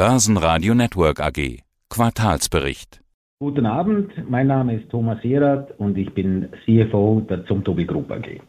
[0.00, 1.58] Börsenradio Network AG.
[1.90, 3.02] Quartalsbericht.
[3.38, 8.40] Guten Abend, mein Name ist Thomas Herat und ich bin CFO der Zumtobi Group AG.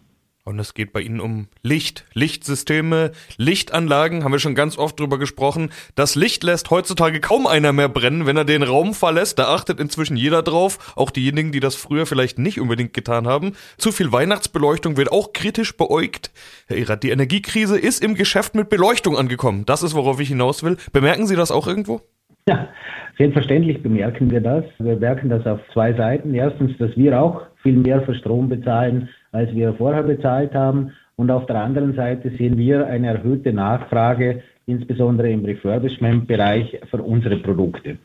[0.52, 5.18] Und es geht bei Ihnen um Licht, Lichtsysteme, Lichtanlagen, haben wir schon ganz oft drüber
[5.18, 5.70] gesprochen.
[5.96, 9.40] Das Licht lässt heutzutage kaum einer mehr brennen, wenn er den Raum verlässt.
[9.40, 13.54] Da achtet inzwischen jeder drauf, auch diejenigen, die das früher vielleicht nicht unbedingt getan haben.
[13.78, 16.32] Zu viel Weihnachtsbeleuchtung wird auch kritisch beäugt.
[16.68, 19.66] Herr Erat, die Energiekrise ist im Geschäft mit Beleuchtung angekommen.
[19.66, 20.76] Das ist, worauf ich hinaus will.
[20.92, 22.02] Bemerken Sie das auch irgendwo?
[22.50, 22.68] Ja,
[23.18, 24.66] selbstverständlich bemerken wir das.
[24.80, 26.34] Wir merken das auf zwei Seiten.
[26.34, 30.92] Erstens, dass wir auch viel mehr für Strom bezahlen, als wir vorher bezahlt haben.
[31.16, 37.38] Und auf der anderen Seite sehen wir eine erhöhte Nachfrage, insbesondere im Refurbishment-Bereich für unsere
[37.38, 37.98] Produkte.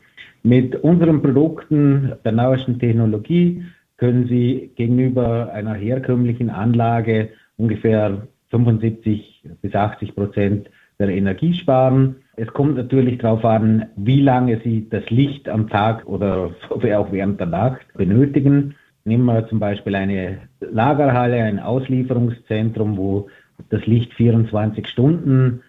[0.43, 3.63] Mit unseren Produkten der neuesten Technologie
[3.97, 10.69] können Sie gegenüber einer herkömmlichen Anlage ungefähr 75 bis 80 Prozent
[10.99, 12.17] der Energie sparen.
[12.35, 17.39] Es kommt natürlich darauf an, wie lange Sie das Licht am Tag oder auch während
[17.39, 18.75] der Nacht benötigen.
[19.07, 23.29] Nehmen wir zum Beispiel eine Lagerhalle, ein Auslieferungszentrum, wo
[23.69, 25.61] das Licht 24 Stunden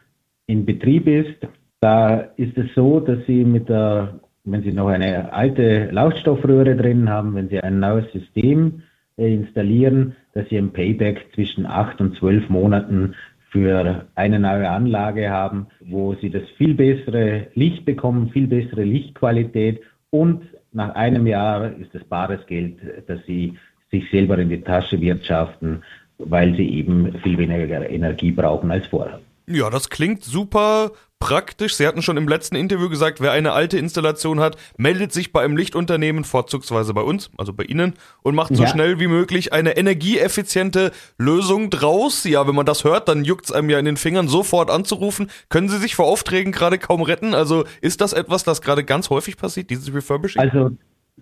[0.48, 1.46] in Betrieb ist.
[1.78, 7.08] Da ist es so, dass Sie mit der, wenn Sie noch eine alte Lautstoffröhre drin
[7.08, 8.82] haben, wenn Sie ein neues System
[9.16, 13.14] äh, installieren, dass Sie ein Payback zwischen acht und zwölf Monaten
[13.52, 19.80] für eine neue Anlage haben, wo Sie das viel bessere Licht bekommen, viel bessere Lichtqualität
[20.10, 20.42] und
[20.78, 23.58] nach einem Jahr ist es bares Geld, dass sie
[23.90, 25.82] sich selber in die Tasche wirtschaften,
[26.18, 29.20] weil sie eben viel weniger Energie brauchen als vorher.
[29.46, 31.74] Ja, das klingt super praktisch.
[31.74, 35.42] Sie hatten schon im letzten Interview gesagt, wer eine alte Installation hat, meldet sich bei
[35.42, 38.68] einem Lichtunternehmen, vorzugsweise bei uns, also bei Ihnen, und macht so ja.
[38.68, 42.24] schnell wie möglich eine energieeffiziente Lösung draus.
[42.24, 45.28] Ja, wenn man das hört, dann juckt es einem ja in den Fingern, sofort anzurufen.
[45.48, 47.34] Können Sie sich vor Aufträgen gerade kaum retten?
[47.34, 50.40] Also ist das etwas, das gerade ganz häufig passiert, dieses Refurbishing?
[50.40, 50.70] Also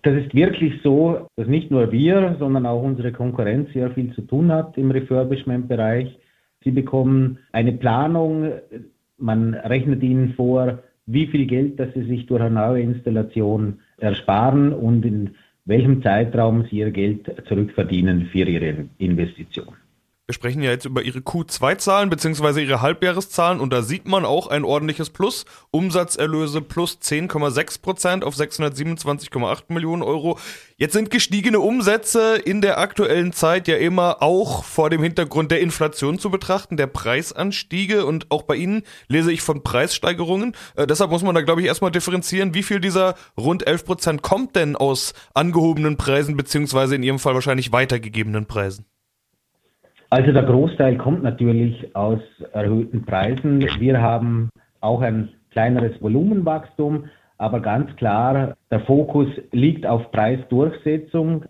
[0.03, 4.23] das ist wirklich so, dass nicht nur wir, sondern auch unsere Konkurrenz sehr viel zu
[4.23, 6.17] tun hat im Refurbishment-Bereich.
[6.65, 8.53] Sie bekommen eine Planung,
[9.19, 14.73] man rechnet ihnen vor, wie viel Geld, das sie sich durch eine neue Installation ersparen
[14.73, 15.31] und in
[15.65, 19.75] welchem Zeitraum sie ihr Geld zurückverdienen für ihre Investition.
[20.29, 22.65] Wir sprechen ja jetzt über Ihre Q2-Zahlen bzw.
[22.65, 25.45] Ihre Halbjahreszahlen und da sieht man auch ein ordentliches Plus.
[25.71, 30.37] Umsatzerlöse plus 10,6 Prozent auf 627,8 Millionen Euro.
[30.79, 35.61] Jetzt sind gestiegene Umsätze in der aktuellen Zeit ja immer auch vor dem Hintergrund der
[35.61, 40.57] Inflation zu betrachten, der Preisanstiege und auch bei Ihnen lese ich von Preissteigerungen.
[40.75, 44.23] Äh, deshalb muss man da, glaube ich, erstmal differenzieren, wie viel dieser rund 11 Prozent
[44.23, 48.87] kommt denn aus angehobenen Preisen beziehungsweise in Ihrem Fall wahrscheinlich weitergegebenen Preisen.
[50.11, 52.21] Also der Großteil kommt natürlich aus
[52.53, 53.67] erhöhten Preisen.
[53.81, 54.51] Wir haben
[54.81, 57.07] auch ein kleineres Volumenwachstum,
[57.39, 61.45] aber ganz klar, der Fokus liegt auf Preisdurchsetzung,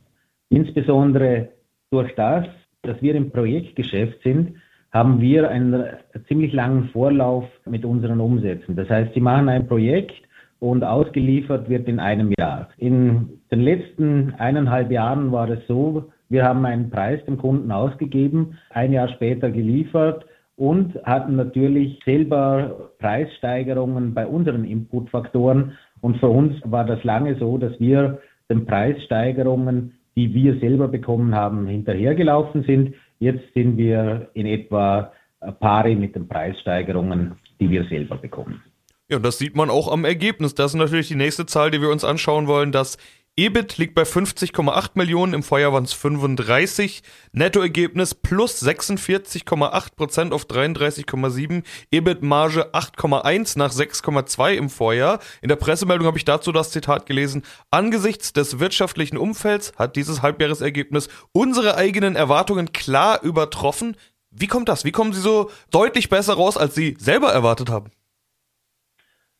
[0.48, 1.48] insbesondere
[1.90, 2.46] durch das,
[2.82, 4.54] dass wir im Projektgeschäft sind,
[4.90, 5.84] haben wir einen
[6.26, 8.74] ziemlich langen Vorlauf mit unseren Umsätzen.
[8.74, 10.14] Das heißt, Sie machen ein Projekt
[10.58, 12.70] und ausgeliefert wird in einem Jahr.
[12.78, 18.58] In den letzten eineinhalb Jahren war es so, wir haben einen Preis dem Kunden ausgegeben,
[18.70, 20.26] ein Jahr später geliefert
[20.56, 25.72] und hatten natürlich selber Preissteigerungen bei unseren Inputfaktoren.
[26.00, 31.34] Und für uns war das lange so, dass wir den Preissteigerungen, die wir selber bekommen
[31.34, 32.94] haben, hinterhergelaufen sind.
[33.18, 35.12] Jetzt sind wir in etwa
[35.60, 38.62] pari mit den Preissteigerungen, die wir selber bekommen.
[39.08, 40.54] Ja, das sieht man auch am Ergebnis.
[40.54, 42.72] Das ist natürlich die nächste Zahl, die wir uns anschauen wollen.
[42.72, 42.98] Das
[43.38, 47.02] EBIT liegt bei 50,8 Millionen, im Vorjahr waren es 35.
[47.32, 51.62] Nettoergebnis plus 46,8 Prozent auf 33,7.
[51.90, 55.18] EBIT-Marge 8,1 nach 6,2 im Vorjahr.
[55.42, 57.42] In der Pressemeldung habe ich dazu das Zitat gelesen.
[57.70, 63.98] Angesichts des wirtschaftlichen Umfelds hat dieses Halbjahresergebnis unsere eigenen Erwartungen klar übertroffen.
[64.30, 64.86] Wie kommt das?
[64.86, 67.90] Wie kommen Sie so deutlich besser raus, als Sie selber erwartet haben?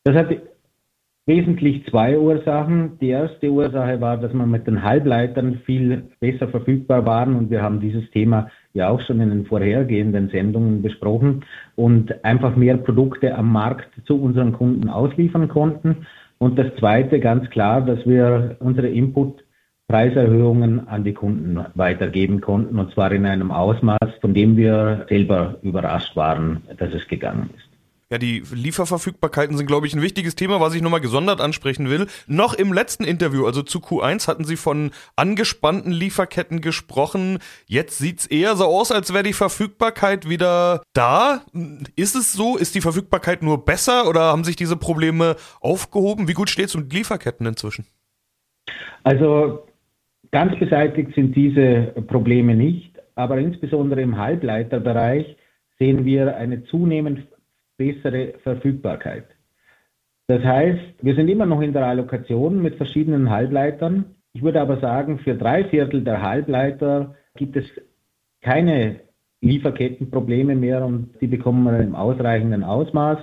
[0.05, 0.28] Das hat
[1.27, 2.99] wesentlich zwei Ursachen.
[3.01, 7.63] Die erste Ursache war, dass wir mit den Halbleitern viel besser verfügbar waren und wir
[7.63, 11.45] haben dieses Thema ja auch schon in den vorhergehenden Sendungen besprochen
[11.75, 16.07] und einfach mehr Produkte am Markt zu unseren Kunden ausliefern konnten.
[16.39, 19.43] Und das zweite ganz klar, dass wir unsere Input
[19.89, 25.57] Preiserhöhungen an die Kunden weitergeben konnten und zwar in einem Ausmaß, von dem wir selber
[25.63, 27.66] überrascht waren, dass es gegangen ist.
[28.09, 32.07] Ja, die Lieferverfügbarkeiten sind, glaube ich, ein wichtiges Thema, was ich nochmal gesondert ansprechen will.
[32.29, 37.41] Noch im letzten Interview, also zu Q1, hatten Sie von angespannten Lieferketten gesprochen.
[37.67, 41.43] Jetzt sieht's eher so aus, als wäre die Verfügbarkeit wieder da.
[41.97, 42.57] Ist es so?
[42.57, 46.29] Ist die Verfügbarkeit nur besser oder haben sich diese Probleme aufgehoben?
[46.29, 47.87] Wie gut steht es um Lieferketten inzwischen?
[49.03, 49.67] Also
[50.31, 55.37] ganz beseitigt sind diese Probleme nicht, aber insbesondere im Halbleiterbereich
[55.81, 57.27] sehen wir eine zunehmend
[57.77, 59.27] bessere Verfügbarkeit.
[60.28, 64.17] Das heißt, wir sind immer noch in der Allokation mit verschiedenen Halbleitern.
[64.33, 67.65] Ich würde aber sagen, für drei Viertel der Halbleiter gibt es
[68.43, 69.01] keine
[69.41, 73.19] Lieferkettenprobleme mehr und die bekommen wir im ausreichenden Ausmaß.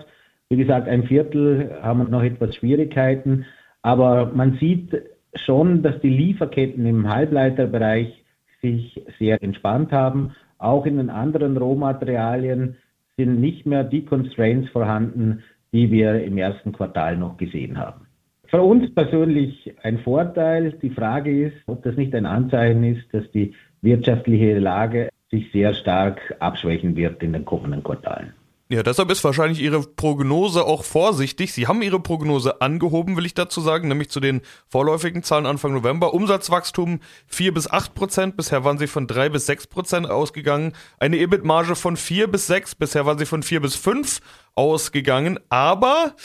[0.50, 3.46] Wie gesagt, ein Viertel haben noch etwas Schwierigkeiten,
[3.82, 4.94] aber man sieht
[5.36, 8.24] schon, dass die Lieferketten im Halbleiterbereich
[8.62, 10.36] sich sehr entspannt haben.
[10.58, 12.78] Auch in den anderen Rohmaterialien
[13.18, 18.08] sind nicht mehr die Constraints vorhanden, die wir im ersten Quartal noch gesehen haben.
[18.46, 20.74] Für uns persönlich ein Vorteil.
[20.82, 25.74] Die Frage ist, ob das nicht ein Anzeichen ist, dass die wirtschaftliche Lage sich sehr
[25.74, 28.34] stark abschwächen wird in den kommenden Quartalen.
[28.70, 31.54] Ja, deshalb ist wahrscheinlich Ihre Prognose auch vorsichtig.
[31.54, 35.74] Sie haben Ihre Prognose angehoben, will ich dazu sagen, nämlich zu den vorläufigen Zahlen Anfang
[35.74, 36.14] November.
[36.14, 40.72] Umsatzwachstum 4 bis 8 Prozent, bisher waren Sie von 3 bis 6 Prozent ausgegangen.
[40.98, 44.22] Eine EBIT-Marge von 4 bis 6, bisher waren Sie von 4 bis 5
[44.56, 45.40] ausgegangen.
[45.50, 46.16] Aber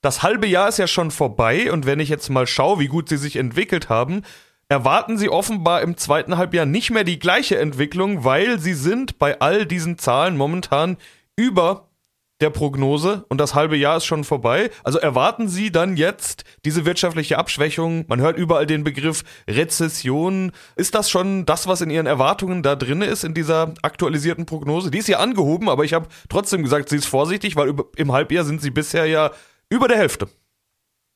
[0.00, 3.08] das halbe Jahr ist ja schon vorbei und wenn ich jetzt mal schaue, wie gut
[3.08, 4.22] Sie sich entwickelt haben,
[4.68, 9.40] erwarten Sie offenbar im zweiten Halbjahr nicht mehr die gleiche Entwicklung, weil Sie sind bei
[9.40, 10.96] all diesen Zahlen momentan
[11.40, 11.88] über
[12.40, 14.70] der Prognose und das halbe Jahr ist schon vorbei.
[14.82, 18.04] Also erwarten Sie dann jetzt diese wirtschaftliche Abschwächung?
[18.08, 20.52] Man hört überall den Begriff Rezession.
[20.76, 24.90] Ist das schon das, was in Ihren Erwartungen da drin ist, in dieser aktualisierten Prognose?
[24.90, 28.44] Die ist ja angehoben, aber ich habe trotzdem gesagt, sie ist vorsichtig, weil im Halbjahr
[28.44, 29.30] sind Sie bisher ja
[29.68, 30.28] über der Hälfte.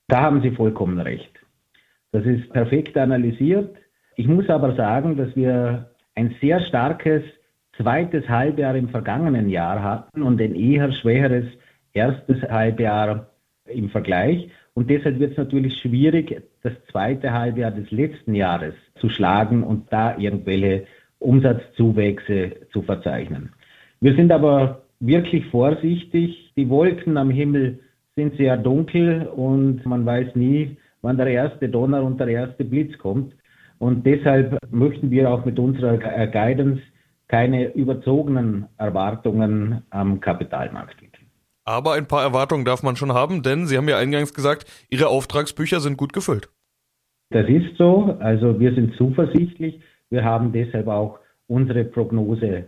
[0.08, 1.30] Da haben Sie vollkommen recht.
[2.12, 3.74] Das ist perfekt analysiert.
[4.16, 7.22] Ich muss aber sagen, dass wir ein sehr starkes
[7.76, 11.46] zweites Halbjahr im vergangenen Jahr hatten und ein eher schwächeres
[11.92, 13.30] erstes Halbjahr
[13.66, 14.48] im Vergleich.
[14.74, 19.92] Und deshalb wird es natürlich schwierig, das zweite Halbjahr des letzten Jahres zu schlagen und
[19.92, 20.86] da irgendwelche
[21.20, 23.50] Umsatzzuwächse zu verzeichnen.
[24.00, 26.52] Wir sind aber wirklich vorsichtig.
[26.56, 27.80] Die Wolken am Himmel
[28.16, 32.96] sind sehr dunkel und man weiß nie, wann der erste Donner und der erste Blitz
[32.98, 33.34] kommt.
[33.78, 36.80] Und deshalb möchten wir auch mit unserer Guidance
[37.28, 41.18] keine überzogenen Erwartungen am Kapitalmarkt gibt.
[41.64, 45.08] Aber ein paar Erwartungen darf man schon haben, denn Sie haben ja eingangs gesagt, Ihre
[45.08, 46.50] Auftragsbücher sind gut gefüllt.
[47.30, 48.16] Das ist so.
[48.20, 49.80] Also wir sind zuversichtlich.
[50.10, 52.64] Wir haben deshalb auch unsere Prognose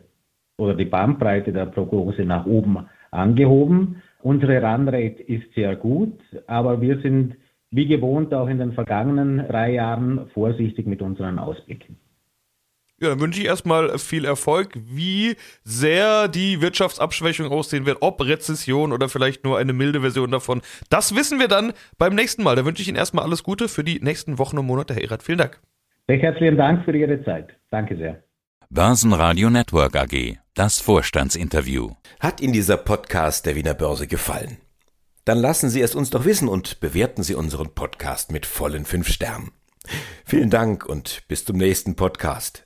[0.59, 4.03] oder die Bandbreite der Prognose nach oben angehoben.
[4.23, 7.37] Unsere Runrate ist sehr gut, aber wir sind
[7.71, 11.97] wie gewohnt auch in den vergangenen drei Jahren vorsichtig mit unseren Ausblicken.
[12.99, 18.91] Ja, dann wünsche ich erstmal viel Erfolg, wie sehr die Wirtschaftsabschwächung aussehen wird, ob Rezession
[18.93, 20.63] oder vielleicht nur eine milde Version davon.
[20.89, 22.57] Das wissen wir dann beim nächsten Mal.
[22.57, 25.23] Da wünsche ich Ihnen erstmal alles Gute für die nächsten Wochen und Monate, Herr Erat.
[25.23, 25.61] Vielen Dank.
[26.09, 27.51] Recht herzlichen Dank für Ihre Zeit.
[27.71, 28.23] Danke sehr.
[28.71, 31.91] Börsenradio Network AG, das Vorstandsinterview.
[32.19, 34.57] Hat Ihnen dieser Podcast der Wiener Börse gefallen?
[35.27, 39.09] Dann lassen Sie es uns doch wissen und bewerten Sie unseren Podcast mit vollen fünf
[39.09, 39.51] Sternen.
[40.25, 42.66] Vielen Dank und bis zum nächsten Podcast.